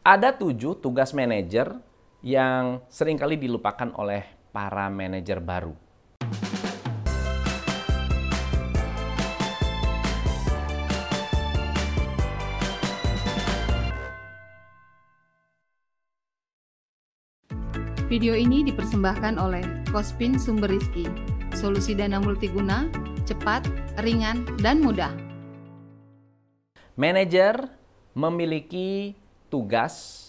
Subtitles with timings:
[0.00, 1.76] Ada tujuh tugas manajer
[2.24, 5.76] yang sering kali dilupakan oleh para manajer baru.
[18.08, 21.04] Video ini dipersembahkan oleh Kospin Sumber Rizki,
[21.52, 22.88] solusi dana multiguna,
[23.28, 23.68] cepat,
[24.00, 25.12] ringan, dan mudah.
[26.96, 27.68] Manajer
[28.16, 29.19] memiliki
[29.50, 30.26] tugas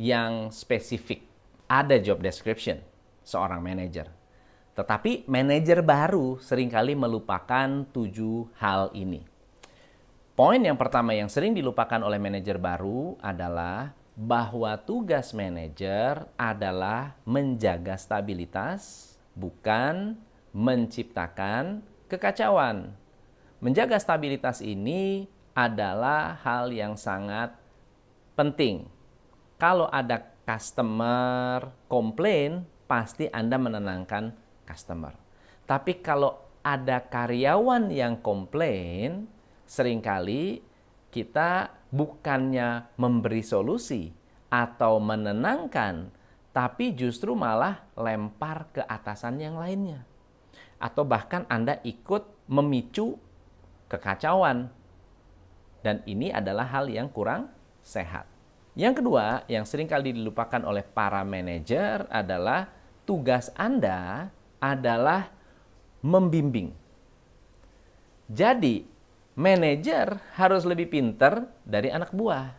[0.00, 1.22] yang spesifik.
[1.68, 2.80] Ada job description
[3.22, 4.10] seorang manajer.
[4.74, 9.22] Tetapi manajer baru sering kali melupakan tujuh hal ini.
[10.34, 17.94] Poin yang pertama yang sering dilupakan oleh manajer baru adalah bahwa tugas manajer adalah menjaga
[17.94, 20.18] stabilitas, bukan
[20.50, 22.94] menciptakan kekacauan.
[23.62, 27.54] Menjaga stabilitas ini adalah hal yang sangat
[28.34, 28.86] penting.
[29.58, 34.34] Kalau ada customer komplain, pasti Anda menenangkan
[34.68, 35.14] customer.
[35.64, 39.24] Tapi kalau ada karyawan yang komplain,
[39.64, 40.60] sering kali
[41.08, 44.10] kita bukannya memberi solusi
[44.50, 46.10] atau menenangkan,
[46.50, 50.02] tapi justru malah lempar ke atasan yang lainnya.
[50.82, 53.16] Atau bahkan Anda ikut memicu
[53.88, 54.68] kekacauan.
[55.84, 57.53] Dan ini adalah hal yang kurang
[57.84, 58.24] sehat.
[58.74, 62.66] Yang kedua, yang sering kali dilupakan oleh para manajer adalah
[63.06, 65.30] tugas Anda adalah
[66.02, 66.74] membimbing.
[68.26, 68.82] Jadi,
[69.36, 72.50] manajer harus lebih pinter dari anak buah.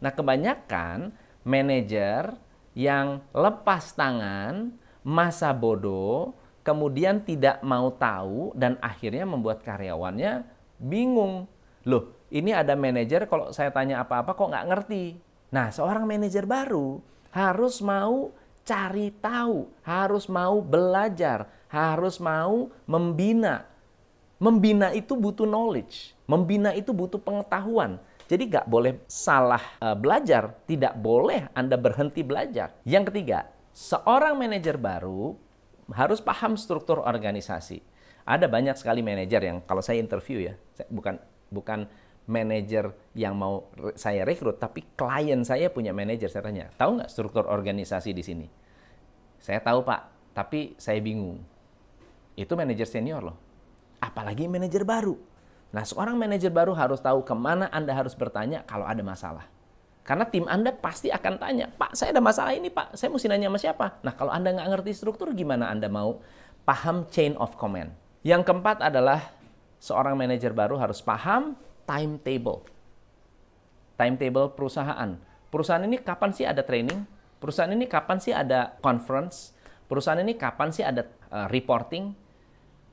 [0.00, 1.12] Nah, kebanyakan
[1.46, 2.34] manajer
[2.72, 4.74] yang lepas tangan,
[5.06, 6.34] masa bodoh,
[6.66, 10.42] kemudian tidak mau tahu dan akhirnya membuat karyawannya
[10.82, 11.46] bingung.
[11.86, 15.04] Loh, ini ada manajer kalau saya tanya apa-apa kok nggak ngerti.
[15.52, 16.98] Nah, seorang manajer baru
[17.30, 18.34] harus mau
[18.66, 23.76] cari tahu, harus mau belajar, harus mau membina
[24.36, 27.96] Membina itu butuh knowledge, membina itu butuh pengetahuan.
[28.28, 32.76] Jadi nggak boleh salah uh, belajar, tidak boleh Anda berhenti belajar.
[32.84, 35.32] Yang ketiga, seorang manajer baru
[35.88, 37.80] harus paham struktur organisasi.
[38.28, 40.54] Ada banyak sekali manajer yang kalau saya interview ya,
[40.92, 41.16] bukan
[41.48, 41.88] bukan
[42.26, 46.30] manajer yang mau saya rekrut, tapi klien saya punya manajer.
[46.30, 48.46] Saya tanya, tahu nggak struktur organisasi di sini?
[49.38, 51.42] Saya tahu pak, tapi saya bingung.
[52.36, 53.46] Itu manajer senior loh
[54.00, 55.16] apalagi manajer baru.
[55.74, 59.44] Nah, seorang manajer baru harus tahu ke mana Anda harus bertanya kalau ada masalah.
[60.06, 62.94] Karena tim Anda pasti akan tanya, Pak, saya ada masalah ini, Pak.
[62.94, 63.86] Saya mesti nanya sama siapa?
[64.06, 66.22] Nah, kalau Anda nggak ngerti struktur, gimana Anda mau
[66.62, 67.90] paham chain of command?
[68.22, 69.34] Yang keempat adalah
[69.82, 72.66] seorang manajer baru harus paham timetable.
[73.96, 75.16] Timetable perusahaan.
[75.48, 77.06] Perusahaan ini kapan sih ada training?
[77.40, 79.56] Perusahaan ini kapan sih ada conference?
[79.86, 82.26] Perusahaan ini kapan sih ada uh, reporting?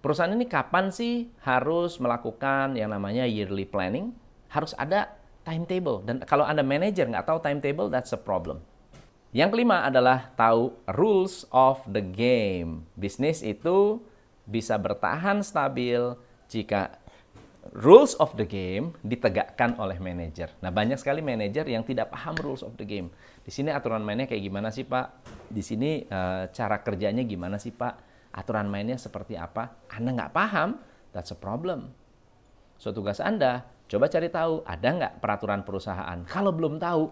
[0.00, 4.16] perusahaan ini kapan sih harus melakukan yang namanya yearly planning?
[4.50, 5.14] Harus ada
[5.44, 6.02] timetable.
[6.02, 8.64] Dan kalau Anda manajer nggak tahu timetable, that's a problem.
[9.30, 12.90] Yang kelima adalah tahu rules of the game.
[12.98, 14.02] Bisnis itu
[14.42, 16.18] bisa bertahan stabil
[16.50, 16.98] jika
[17.76, 20.50] rules of the game ditegakkan oleh manajer.
[20.64, 23.12] Nah, banyak sekali manajer yang tidak paham rules of the game.
[23.44, 25.24] Di sini aturan mainnya kayak gimana sih, Pak?
[25.48, 28.10] Di sini uh, cara kerjanya gimana sih, Pak?
[28.34, 30.78] aturan mainnya seperti apa, Anda nggak paham,
[31.10, 31.90] that's a problem.
[32.80, 36.18] So tugas Anda, coba cari tahu, ada nggak peraturan perusahaan.
[36.24, 37.10] Kalau belum tahu,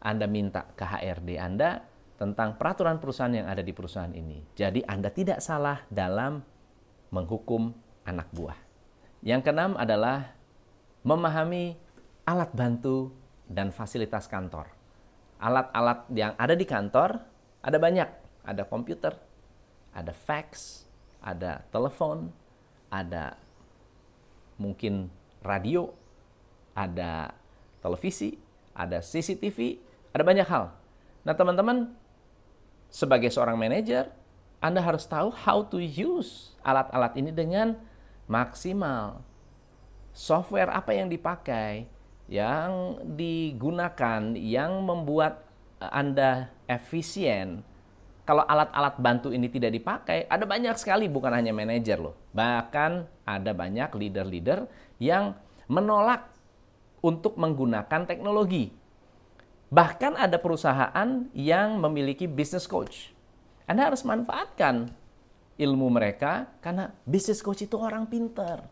[0.00, 1.84] Anda minta ke HRD Anda
[2.16, 4.40] tentang peraturan perusahaan yang ada di perusahaan ini.
[4.56, 6.40] Jadi Anda tidak salah dalam
[7.10, 7.74] menghukum
[8.06, 8.69] anak buah.
[9.20, 10.32] Yang keenam adalah
[11.04, 11.76] memahami
[12.24, 13.12] alat bantu
[13.44, 14.68] dan fasilitas kantor.
[15.40, 17.20] Alat-alat yang ada di kantor
[17.60, 18.08] ada banyak,
[18.44, 19.12] ada komputer,
[19.92, 20.82] ada fax,
[21.20, 22.32] ada telepon,
[22.88, 23.36] ada
[24.56, 25.12] mungkin
[25.44, 25.92] radio,
[26.72, 27.36] ada
[27.84, 28.40] televisi,
[28.72, 29.80] ada CCTV,
[30.16, 30.72] ada banyak hal.
[31.24, 31.92] Nah, teman-teman,
[32.88, 34.08] sebagai seorang manajer,
[34.60, 37.76] Anda harus tahu how to use alat-alat ini dengan
[38.30, 39.26] maksimal.
[40.14, 41.90] Software apa yang dipakai,
[42.30, 45.42] yang digunakan, yang membuat
[45.82, 47.66] Anda efisien,
[48.30, 52.14] kalau alat-alat bantu ini tidak dipakai, ada banyak sekali bukan hanya manajer loh.
[52.30, 54.70] Bahkan ada banyak leader-leader
[55.02, 55.34] yang
[55.66, 56.30] menolak
[57.02, 58.70] untuk menggunakan teknologi.
[59.74, 63.10] Bahkan ada perusahaan yang memiliki business coach.
[63.66, 64.94] Anda harus manfaatkan
[65.60, 68.64] ilmu mereka karena business coach itu orang pintar.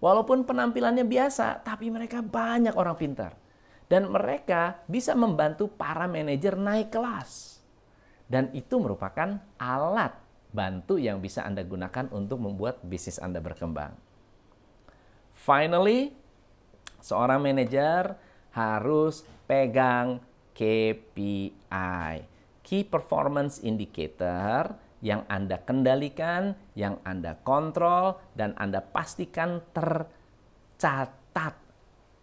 [0.00, 3.36] Walaupun penampilannya biasa, tapi mereka banyak orang pintar.
[3.84, 7.60] Dan mereka bisa membantu para manajer naik kelas.
[8.24, 10.16] Dan itu merupakan alat
[10.54, 13.92] bantu yang bisa Anda gunakan untuk membuat bisnis Anda berkembang.
[15.34, 16.16] Finally,
[17.04, 18.16] seorang manajer
[18.54, 20.22] harus pegang
[20.54, 22.12] KPI,
[22.64, 31.54] Key Performance Indicator yang Anda kendalikan, yang Anda kontrol, dan Anda pastikan tercatat,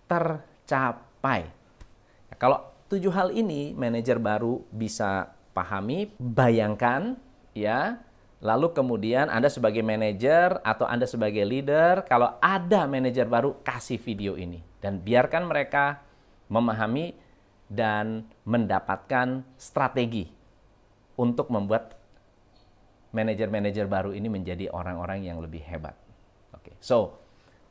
[0.10, 1.46] tercapai.
[2.26, 7.22] Ya, kalau tujuh hal ini manajer baru bisa pahami, bayangkan
[7.54, 8.02] ya,
[8.42, 14.34] lalu kemudian Anda sebagai manajer atau Anda sebagai leader, kalau ada manajer baru kasih video
[14.34, 16.02] ini dan biarkan mereka
[16.50, 17.14] memahami
[17.70, 20.28] dan mendapatkan strategi
[21.16, 22.01] untuk membuat
[23.12, 25.96] manajer-manajer baru ini menjadi orang-orang yang lebih hebat.
[26.56, 26.76] Oke, okay.
[26.80, 27.20] so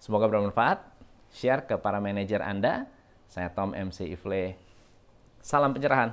[0.00, 0.84] semoga bermanfaat.
[1.30, 2.90] Share ke para manajer Anda.
[3.30, 4.58] Saya Tom MC Ifle.
[5.38, 6.10] Salam pencerahan.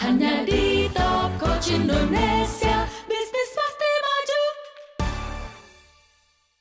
[0.00, 2.95] Hanya di Top Coach Indonesia.